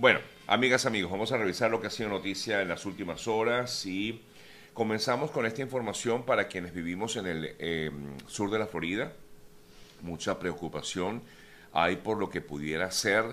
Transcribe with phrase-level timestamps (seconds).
[0.00, 3.84] Bueno, amigas, amigos, vamos a revisar lo que ha sido noticia en las últimas horas
[3.84, 4.22] y
[4.72, 9.12] comenzamos con esta información para quienes vivimos en el em, sur de la Florida.
[10.02, 11.20] Mucha preocupación
[11.72, 13.24] hay por lo que pudiera ser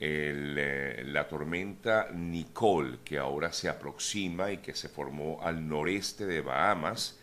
[0.00, 6.40] eh, la tormenta Nicole, que ahora se aproxima y que se formó al noreste de
[6.40, 7.20] Bahamas.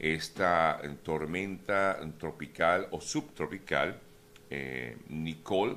[0.00, 4.00] Esta tormenta tropical o subtropical,
[4.50, 5.76] eh, Nicole,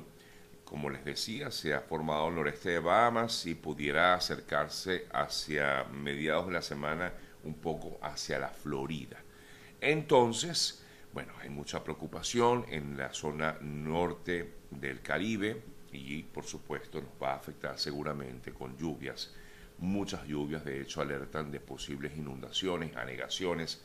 [0.66, 6.48] como les decía, se ha formado al noreste de Bahamas y pudiera acercarse hacia mediados
[6.48, 7.12] de la semana
[7.44, 9.16] un poco hacia la Florida.
[9.80, 17.12] Entonces, bueno, hay mucha preocupación en la zona norte del Caribe y por supuesto nos
[17.22, 19.32] va a afectar seguramente con lluvias.
[19.78, 23.82] Muchas lluvias, de hecho, alertan de posibles inundaciones, anegaciones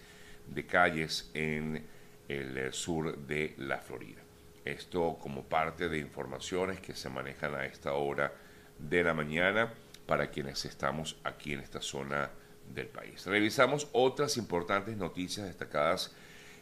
[0.47, 1.85] de calles en
[2.27, 4.21] el sur de la Florida.
[4.65, 8.33] Esto como parte de informaciones que se manejan a esta hora
[8.77, 9.73] de la mañana
[10.05, 12.29] para quienes estamos aquí en esta zona
[12.73, 13.25] del país.
[13.25, 16.15] Revisamos otras importantes noticias destacadas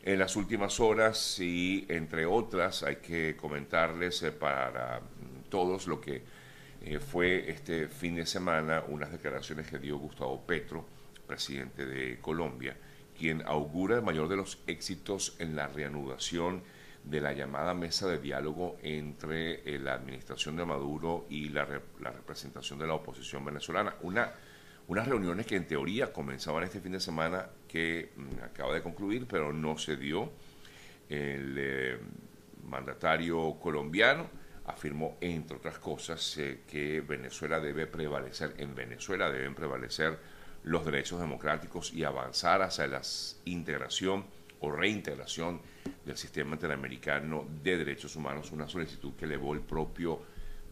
[0.03, 5.01] en las últimas horas y entre otras hay que comentarles eh, para
[5.49, 6.23] todos lo que
[6.81, 10.85] eh, fue este fin de semana unas declaraciones que dio Gustavo Petro,
[11.27, 12.77] presidente de Colombia,
[13.17, 16.63] quien augura el mayor de los éxitos en la reanudación
[17.09, 22.77] de la llamada mesa de diálogo entre eh, la administración de Maduro y la, representación
[22.77, 23.95] de la oposición venezolana.
[24.01, 24.31] Una,
[24.87, 29.25] unas reuniones que en teoría comenzaban este fin de semana que mm, acaba de concluir,
[29.27, 30.31] pero no se dio.
[31.09, 31.99] El eh,
[32.67, 34.29] mandatario colombiano
[34.67, 40.19] afirmó, entre otras cosas, eh, que Venezuela debe prevalecer, en Venezuela deben prevalecer
[40.63, 43.01] los derechos democráticos y avanzar hacia la
[43.45, 44.25] integración
[44.61, 45.61] o reintegración
[46.05, 50.21] del sistema interamericano de derechos humanos, una solicitud que elevó el propio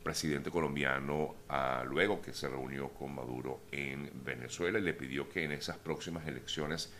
[0.04, 5.44] presidente colombiano a, luego que se reunió con Maduro en Venezuela y le pidió que
[5.44, 6.92] en esas próximas elecciones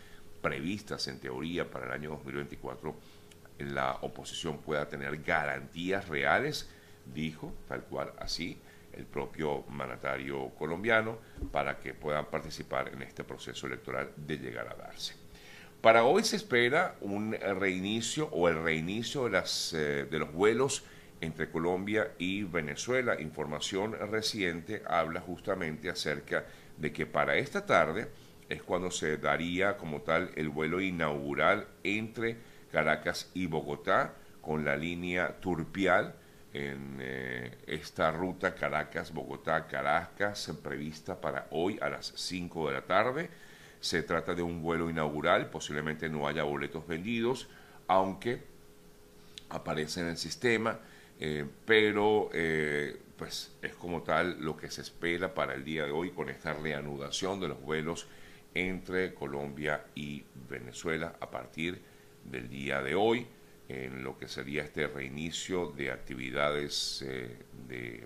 [0.42, 2.94] previstas en teoría para el año 2024
[3.58, 6.70] la oposición pueda tener garantías reales,
[7.06, 8.60] dijo tal cual así
[8.92, 11.18] el propio mandatario colombiano,
[11.52, 15.14] para que puedan participar en este proceso electoral de llegar a darse.
[15.80, 20.82] Para hoy se espera un reinicio o el reinicio de, las, eh, de los vuelos
[21.20, 23.20] entre Colombia y Venezuela.
[23.20, 26.46] Información reciente habla justamente acerca
[26.76, 28.08] de que para esta tarde
[28.48, 32.38] es cuando se daría como tal el vuelo inaugural entre
[32.72, 36.16] Caracas y Bogotá con la línea Turpial
[36.54, 43.30] en eh, esta ruta Caracas-Bogotá-Caracas prevista para hoy a las 5 de la tarde
[43.80, 47.48] se trata de un vuelo inaugural, posiblemente no haya boletos vendidos,
[47.86, 48.42] aunque
[49.50, 50.80] aparece en el sistema,
[51.20, 55.90] eh, pero eh, pues es como tal lo que se espera para el día de
[55.90, 58.06] hoy con esta reanudación de los vuelos
[58.54, 61.80] entre Colombia y Venezuela a partir
[62.24, 63.26] del día de hoy,
[63.68, 67.36] en lo que sería este reinicio de actividades eh,
[67.68, 68.04] de,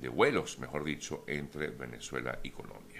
[0.00, 2.95] de vuelos, mejor dicho, entre Venezuela y Colombia.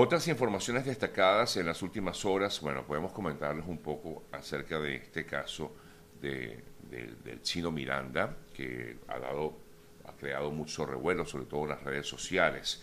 [0.00, 5.26] Otras informaciones destacadas en las últimas horas, bueno, podemos comentarles un poco acerca de este
[5.26, 5.74] caso
[6.20, 9.58] del chino Miranda, que ha dado,
[10.04, 12.80] ha creado mucho revuelo, sobre todo en las redes sociales.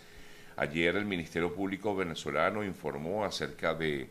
[0.58, 4.10] Ayer el Ministerio Público venezolano informó acerca de,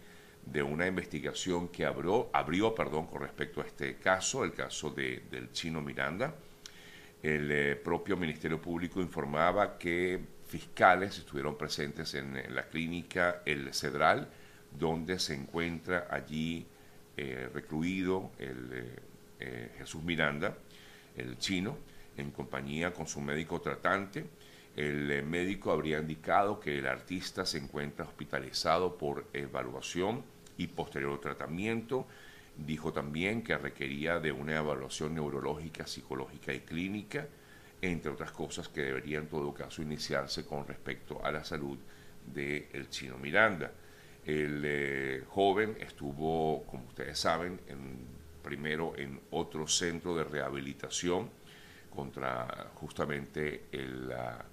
[0.63, 5.83] una investigación que abrió, abrió perdón, con respecto a este caso, el caso del chino
[5.83, 6.35] Miranda.
[7.23, 14.29] El eh, propio Ministerio Público informaba que fiscales estuvieron presentes en, la clínica El Cedral,
[14.71, 16.65] donde se encuentra allí
[17.17, 18.97] eh, recluido el, eh,
[19.41, 20.57] eh, Jesús Miranda,
[21.17, 21.77] el chino,
[22.17, 24.27] en compañía con su médico tratante.
[24.77, 30.23] El médico habría indicado que el artista se encuentra hospitalizado por evaluación
[30.57, 32.07] y posterior tratamiento.
[32.57, 37.27] Dijo también que requería de una evaluación neurológica, psicológica y clínica
[37.91, 41.79] entre otras cosas que debería en todo caso iniciarse con respecto a la salud
[42.27, 43.71] del chino Miranda.
[44.25, 47.61] El eh, joven estuvo, como ustedes saben,
[48.43, 51.29] primero en otro centro de rehabilitación
[51.95, 54.45] contra justamente la,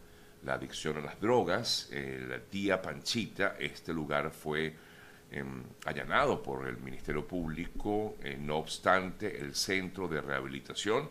[0.47, 3.55] adicción a las drogas, la tía Panchita.
[3.59, 4.75] Este lugar fue
[5.31, 11.09] em, allanado por el Ministerio Público, eh, no obstante, el centro de rehabilitación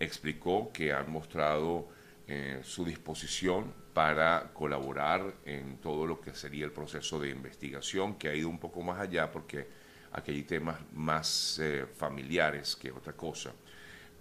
[0.00, 1.88] explicó que han mostrado
[2.26, 8.28] eh, su disposición para colaborar en todo lo que sería el proceso de investigación, que
[8.28, 9.68] ha ido un poco más allá porque
[10.12, 13.52] aquí hay temas más eh, familiares que otra cosa.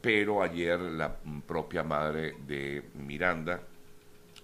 [0.01, 1.13] Pero ayer la
[1.47, 3.61] propia madre de Miranda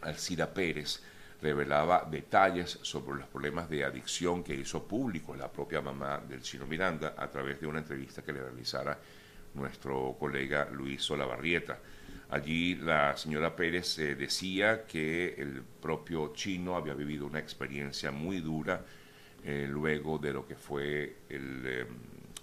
[0.01, 1.01] Alcira Pérez,
[1.41, 6.65] revelaba detalles sobre los problemas de adicción que hizo público la propia mamá del chino
[6.65, 8.97] Miranda a través de una entrevista que le realizara
[9.55, 11.79] nuestro colega Luis Olavarrieta.
[12.29, 18.39] Allí la señora Pérez eh, decía que el propio chino había vivido una experiencia muy
[18.39, 18.83] dura
[19.43, 21.87] eh, luego de lo que fue el em,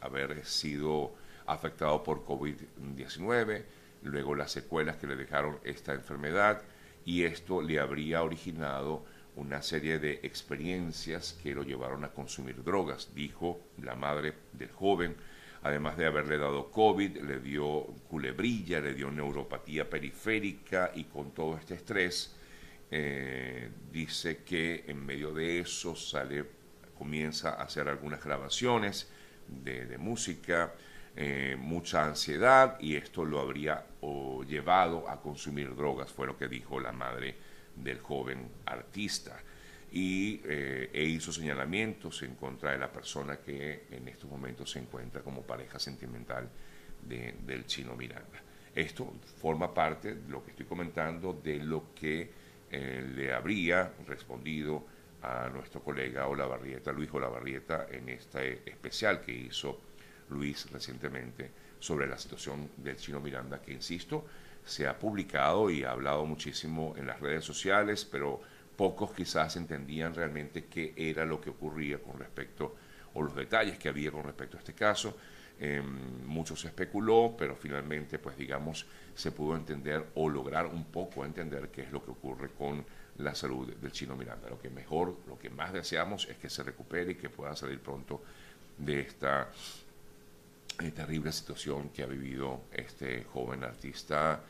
[0.01, 1.15] haber sido
[1.47, 3.65] afectado por COVID-19,
[4.05, 6.63] luego las secuelas que le dejaron esta enfermedad
[7.05, 9.05] y esto le habría originado
[9.35, 15.17] una serie de experiencias que lo llevaron a consumir drogas, dijo la madre del joven.
[15.63, 21.57] Además de haberle dado COVID, le dio culebrilla, le dio neuropatía periférica y con todo
[21.57, 22.35] este estrés,
[22.91, 26.45] eh, dice que en medio de eso sale,
[26.99, 29.09] comienza a hacer algunas grabaciones
[29.47, 30.75] de, música,
[31.15, 33.87] eh, mucha ansiedad y esto lo habría
[34.47, 37.37] llevado a consumir drogas, fue lo que dijo la madre
[37.77, 39.41] del joven artista.
[39.93, 44.79] Y eh, e hizo señalamientos en contra de la persona que en estos momentos se
[44.79, 46.49] encuentra como pareja sentimental
[47.03, 48.41] del chino Miranda.
[48.75, 52.31] Esto forma parte de lo que estoy comentando, de lo que
[52.71, 54.87] eh, le habría respondido
[55.23, 59.79] a nuestro colega Olavarrieta, Luis Olavarrieta, en este especial que hizo
[60.31, 64.25] Luis recientemente sobre la situación del chino Miranda, que insisto,
[64.65, 68.41] se ha publicado y ha hablado muchísimo en las redes sociales, pero
[68.77, 72.77] pocos quizás entendían realmente qué era lo que ocurría con respecto,
[73.15, 75.17] o los detalles que había con respecto a este caso.
[75.61, 81.25] Eh, mucho se especuló, pero finalmente, pues digamos, se pudo entender o lograr un poco
[81.25, 82.85] entender qué es lo que ocurre con
[83.19, 84.49] la salud del chino Miranda.
[84.49, 87.79] Lo que mejor, lo que más deseamos es que se recupere y que pueda salir
[87.81, 88.23] pronto
[88.79, 89.51] de esta
[90.81, 94.41] eh, terrible situación que ha vivido este joven artista,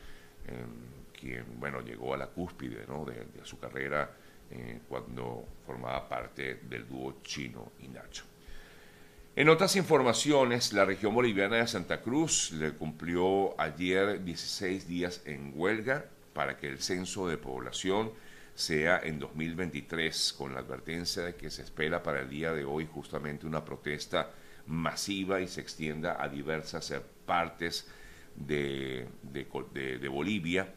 [0.47, 4.11] em, quien, bueno, llegó a la cúspide de, su carrera
[4.51, 8.25] eh, cuando formaba parte del dúo Chino y Nacho.
[9.35, 15.53] En otras informaciones, la región boliviana de Santa Cruz le cumplió ayer 16 días en
[15.55, 18.11] huelga para que el censo de población
[18.53, 22.87] sea en 2023, con la advertencia de que se espera para el día de hoy
[22.91, 24.29] justamente una protesta
[24.67, 26.93] masiva y se extienda a diversas
[27.25, 27.87] partes
[28.35, 30.73] de, de, Bolivia.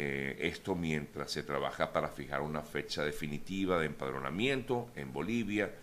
[0.00, 5.74] Eh, esto mientras se trabaja para fijar una fecha definitiva de empadronamiento en Bolivia,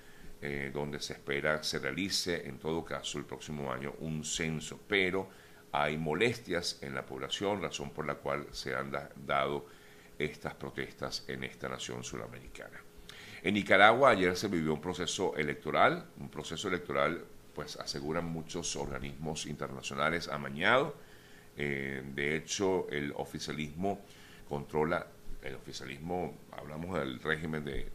[0.41, 5.27] eh, donde se espera se realice en todo caso el próximo año un censo, pero
[5.73, 9.65] hay molestias en la población, razón por la cual se han dado
[10.17, 12.79] estas protestas en esta nación suramericana.
[13.43, 17.21] En Nicaragua ayer se vivió un proceso electoral, un proceso electoral
[17.53, 20.95] pues aseguran muchos organismos internacionales amañado.
[21.57, 24.01] Eh, de hecho, el oficialismo
[24.47, 25.07] controla,
[25.41, 27.91] el oficialismo, hablamos del régimen de,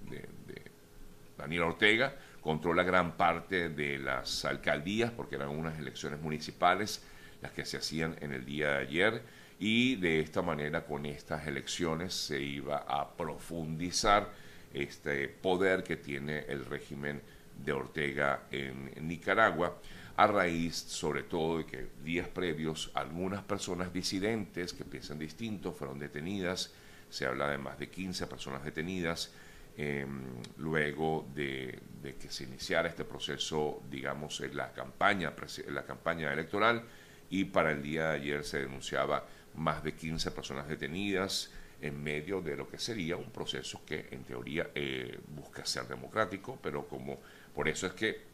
[1.37, 7.03] Daniel Ortega, controla gran parte de las alcaldías, porque eran unas elecciones municipales
[7.41, 9.23] las que se hacían en el día de ayer,
[9.59, 14.31] y de esta manera, con estas elecciones, se iba a profundizar
[14.73, 17.21] este poder que tiene el régimen
[17.65, 19.77] de Ortega en, Nicaragua,
[20.21, 25.99] a raíz sobre todo de que días previos algunas personas disidentes que piensan distinto fueron
[25.99, 26.75] detenidas,
[27.09, 29.33] se habla de más de 15 personas detenidas,
[29.79, 30.21] em,
[30.59, 31.81] luego de,
[32.21, 35.33] que se iniciara este proceso, digamos, en la campaña,
[35.69, 36.85] la campaña electoral,
[37.31, 42.43] y para el día de ayer se denunciaba más de 15 personas detenidas en medio
[42.43, 47.19] de lo que sería un proceso que en teoría eh, busca ser democrático, pero como
[47.55, 48.30] por eso es que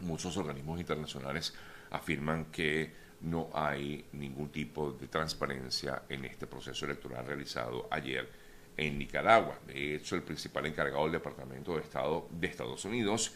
[0.00, 1.54] muchos organismos internacionales
[1.90, 8.28] afirman que no hay ningún tipo de transparencia en este proceso electoral realizado ayer
[8.76, 9.58] en Nicaragua.
[9.66, 13.32] De hecho, el principal encargado del Departamento de Estado de Estados Unidos,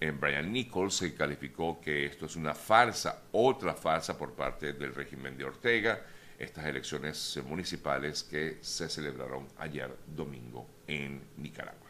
[0.00, 4.94] eh, Brian Nichols, se calificó que esto es una farsa, otra farsa por parte del
[4.94, 6.04] régimen de Ortega,
[6.38, 11.89] estas elecciones municipales que se celebraron ayer domingo en Nicaragua.